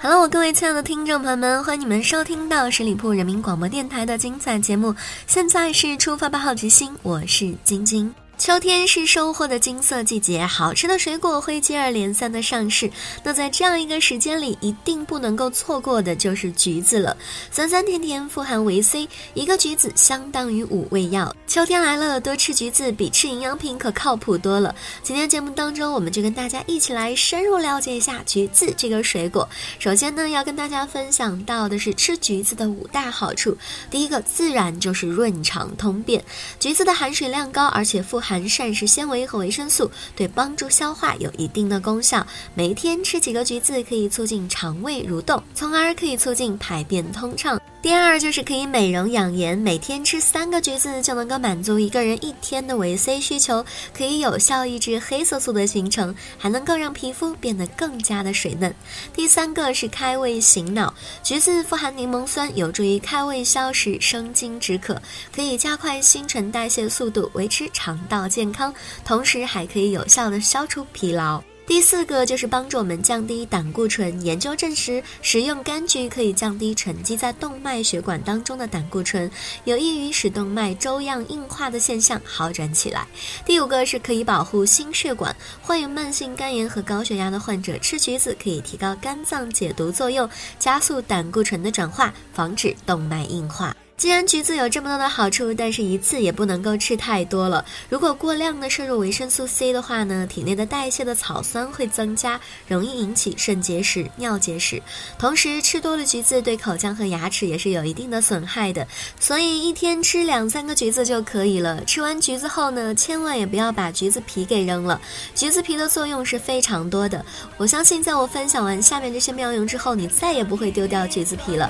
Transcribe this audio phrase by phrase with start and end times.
[0.00, 4.94] Hello，各位亲爱的听众朋友们，欢迎你们收听到十里铺人民广播电台的精彩节目。
[5.26, 8.14] 现在是出发吧，好奇心，我是晶晶。
[8.38, 12.88] 秋天是收获的金色季节，好吃的水果会接二连三的上市。
[13.24, 17.16] 那在这样一个时间里，一定不能够错过的就是橘子了。
[17.50, 21.34] 酸酸甜甜，富含维 C，一个橘子相当于五味药。
[21.48, 24.72] 秋天来了，多吃橘子比吃营养品可靠谱多了。
[25.02, 29.48] 今天节目当中，我们就跟大家一起来深入了解一下橘子这个水果。
[29.80, 33.58] 首先呢，要跟大家分享到的是吃橘子的五大好处。
[33.90, 36.24] 第一个，自然就是润肠通便。
[36.60, 42.26] 橘子的含水量高，而且富含含膳食纤维和维生素，对帮助消化有一定的功效。
[42.52, 47.58] 每天吃几个橘子，可以促进肠胃蠕动，从而可以促进排便通畅。
[47.80, 53.64] 第二就是可以美容养颜，每天吃三个橘子就能够满足一个人一天的维 C 需求，
[53.96, 58.74] 可以有效抑制黑色素的形成，还能够让皮肤变得更加的水嫩。
[59.14, 65.00] 第三个是开胃醒脑，橘子富含柠檬酸，有助于开胃消食、生津止渴，
[65.32, 71.40] 可以加快新陈代谢速度，维持肠道健康，同时还可以有效的消除疲劳。
[71.68, 74.24] 第四个就是帮助我们降低胆固醇。
[74.24, 79.30] 研究证实，食用柑橘可以降低沉积在动脉血管当中的胆固醇，
[79.64, 83.06] 有益于使动脉粥样硬化的现象好转起来。
[83.44, 93.76] 第五个是可以保护心血管，患有慢性肝炎和高血压的患者吃橘子可以提高肝脏解毒作用，加速胆固醇的转化，防止动脉硬化。
[93.98, 97.64] 既然橘子有这么多的好处，但是一次也不能够吃太多了。
[97.88, 104.80] 如果过量的摄入维生素 C 的话呢，体内的代谢的草酸会增加，容易引起肾结石、尿结石。
[105.18, 108.86] 同时，吃多了橘子对口腔和牙齿也是有一定的损害的。
[109.18, 111.82] 所以一天吃两三个橘子就可以了。
[111.84, 115.00] 吃完橘子后呢，千万也不要把橘子皮给扔了。
[115.34, 117.26] 橘子皮的作用是非常多的。
[117.56, 121.68] 我相信，在我分享完下面这些妙用之后，你再也不会丢掉橘子皮了。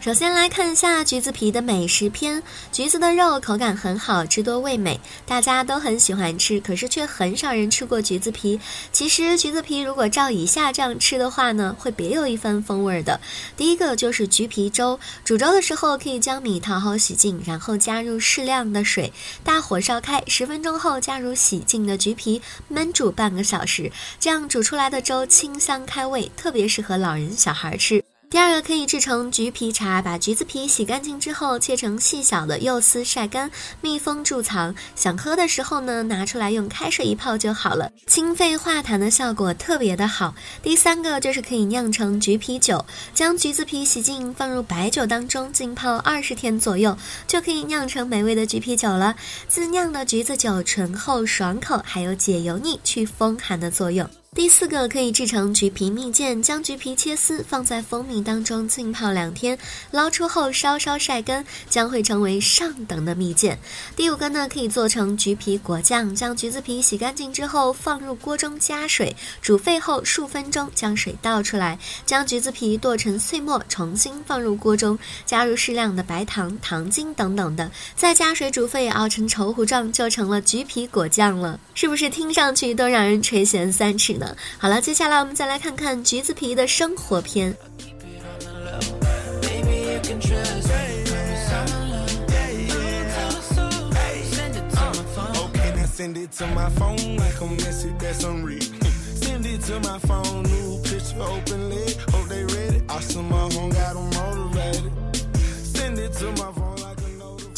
[0.00, 2.42] 首先来看一下橘子皮的美食篇。
[2.72, 8.58] 橘子的肉口感很好，汁多味美，大家都很喜欢吃，可是却很少人吃过橘子皮。
[8.92, 13.20] 其实橘子皮如果照以下这样吃的话呢，会别有一番风味的。
[13.58, 19.12] 第一个就是橘皮粥，煮粥的时候可以将米淘好洗净，然后加入适量的水，
[19.44, 22.40] 大火烧开，十分钟后加入洗净的橘皮，
[22.72, 28.02] 焖煮半个小时，这样煮出来的粥清香开胃，特别适合老人小孩吃。
[28.30, 34.72] 第二个可以制成橘皮茶，把橘子皮洗干净之后切成细小的柚丝，晒干，密封贮藏。
[34.94, 40.32] 想喝的时候呢，拿出来用开水一泡就好了，清肺化痰的效果特别的好。
[40.62, 46.96] 第三个就是可以酿成橘皮酒，将橘子皮洗净，放入白酒当中浸泡二十天左右，
[47.26, 49.16] 就可以酿成美味的橘皮酒了。
[49.48, 54.08] 自酿的橘子酒醇厚爽口，还有解油腻、去风寒的作用。
[54.32, 59.58] 第四个可以制成橘皮蜜饯，将橘皮切丝放在蜂蜜当中浸泡两天，
[59.90, 63.58] 捞出后稍稍晒干，将会成为上等的蜜饯。
[63.96, 71.76] 第五个呢，可以做成橘皮果酱，将橘子皮洗干净之后放入锅中加水煮沸后数分钟，将水倒出来，
[72.06, 74.96] 将橘子皮剁成碎末，重新放入锅中，
[75.26, 81.58] 加入适量的白糖、糖精等等的，再加水煮沸，熬成稠糊状，就成了橘皮果酱了。
[81.74, 84.19] 是不是听上去都让人垂涎三尺？
[84.58, 87.54] 好了，接下来我们再来看看橘子皮的生活篇。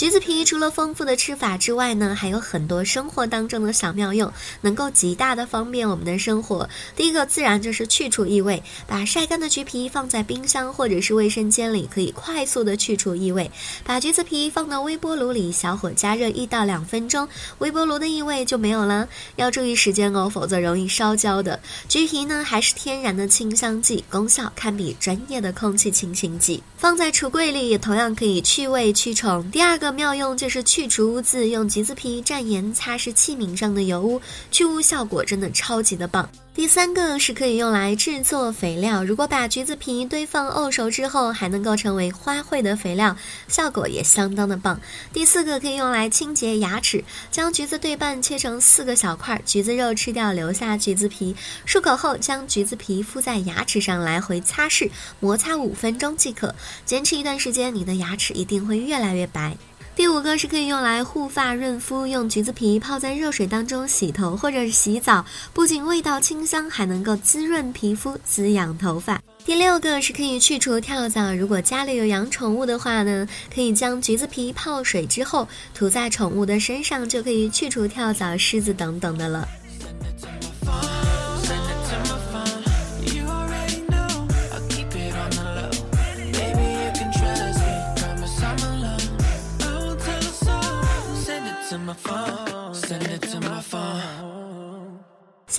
[0.02, 6.68] 橘子皮除了丰富的吃法之外呢，还有很多生活当中的小妙用，能够极大的方便我们的生活。
[6.96, 13.48] 第一个自然就是去除异味，把晒干的橘皮放在冰箱或者是卫生间里，可以快速的去除异味。
[13.84, 17.28] 把橘子皮放到微波炉里，小火加热一到两分钟，
[17.58, 19.08] 微波炉的异味就没有了。
[19.36, 21.60] 要注意时间哦，否则容易烧焦的。
[21.88, 26.60] 橘皮呢还是天然的清香剂，功效堪比专业的空气清新剂。
[26.76, 29.48] 放在橱柜里也同样可以去味驱虫。
[29.52, 29.78] 第二。
[29.82, 36.28] 个妙用就是去除污渍，用橘子皮蘸盐擦拭器皿上的油污，去污效果真的超级的棒。
[36.54, 43.16] 第三个是可以用来制作肥料，如果把橘子皮堆放沤熟之后，还能够成为花卉的肥料，
[43.48, 44.78] 效果也相当的棒。
[45.14, 51.34] 第四个可以用来清洁牙齿，将橘子对半切成四个小块，橘子肉吃掉，留下橘子皮，
[51.66, 54.90] 漱口后将橘子皮敷在牙齿上来回擦拭，
[55.20, 56.54] 摩擦五分钟即可。
[56.84, 59.56] 坚持一段时间，你的牙齿一定会越来越白。
[59.94, 69.20] 第五个是可以用来护发润肤，用橘子皮泡在热水当中洗头或者是洗澡，不仅味道清香，还能够滋润皮肤、滋养头发。
[69.44, 79.46] 第六个是可以去除跳蚤，如果家里有养宠物的话呢，可以将橘子皮泡水之后涂在宠物的身上，就可以去除跳蚤、虱子等等的了。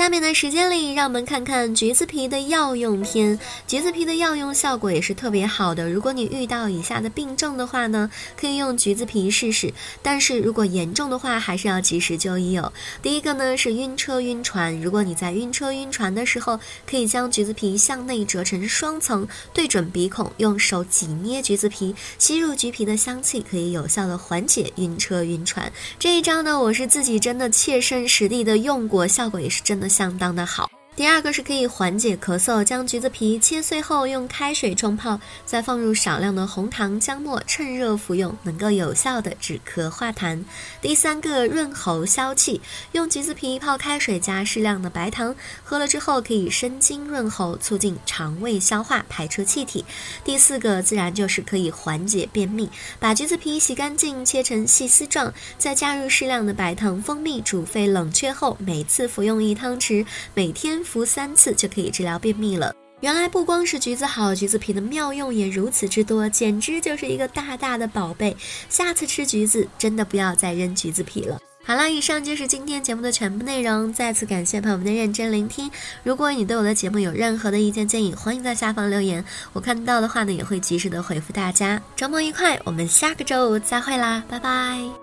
[0.03, 3.39] 下面的时间里，让我们看看橘子皮的药用篇。
[3.65, 5.89] 橘子皮的药用效果也是特别好的。
[5.89, 9.73] 如果你遇到以下的病症的话呢，可以用橘子皮试试。
[10.01, 12.73] 但是如果严重的话，还是要及时就医哦。
[13.01, 25.71] 第一个呢是晕车晕船，如果你在晕车晕船的时候，可以将橘子皮向内折成双层，对准鼻孔，用手挤捏橘子皮，吸入橘皮的香气，可以有效的缓解晕车晕船。
[25.97, 29.92] 这一招呢，我是自己真的切身实地的用过，效果也是真的。
[29.93, 30.82] 相当的好。
[30.95, 40.43] 第二个是可以缓解咳嗽，将橘子皮切碎后用开水冲泡，再放入少量的红糖姜末，趁热服用，能够有效的止咳化痰。
[40.83, 42.61] 第三个润喉消气，
[42.91, 49.83] 用橘子皮泡开水加适量的白糖，喝了之后可以生津润喉，促进肠胃消化，排出气体。
[50.23, 52.69] 第四个自然就是可以缓解便秘，
[52.99, 60.05] 把橘子皮洗干净，切成细丝状，再加入适量的白糖、蜂蜜，煮沸冷却后，每次服用一汤匙，
[60.35, 60.82] 每天。
[60.83, 62.73] 服三次就可以治疗便秘了。
[62.99, 68.35] 原来不光是橘子好，橘子皮的妙用也如此之多，简直就是一个大大的宝贝。
[68.69, 71.39] 下次吃橘子真的不要再扔橘子皮了。
[71.65, 73.91] 好了，以上就是今天节目的全部内容。
[73.93, 75.71] 再次感谢朋友们的认真聆听。
[76.03, 81.81] 如果你对我的节目有任何的意见建议，欢迎在下方留言，我看到的话呢也会及时的回复大家。
[81.95, 85.02] 周末愉快，我们下个周五再会啦，拜拜。